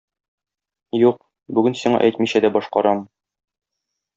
Юк, 0.99 1.19
бүген 1.57 1.77
сиңа 1.83 1.99
әйтмичә 2.07 2.43
дә 2.47 2.51
башкарам. 2.57 3.07